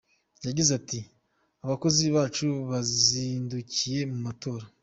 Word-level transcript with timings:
Yagize 0.47 0.71
ati 0.79 0.99
“Abakozi 1.65 2.03
bacu 2.15 2.47
bazindukiye 2.69 3.99
mu 4.11 4.17
matora. 4.25 4.65